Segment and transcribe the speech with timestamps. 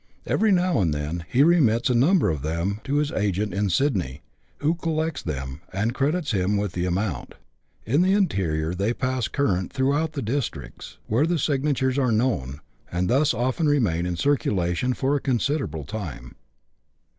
[0.25, 4.23] Every now and then he remits a number of them to his agent in Sydney,
[4.57, 7.35] who collects them, and credits him with the amount.
[7.85, 12.61] In the interior they pass current throughout the districts where the signatures are known,
[12.91, 16.33] and thus often remain in circulation for a considerable time.